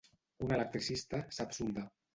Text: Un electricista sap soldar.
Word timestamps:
Un 0.45 0.55
electricista 0.57 1.23
sap 1.41 1.57
soldar. 1.61 1.89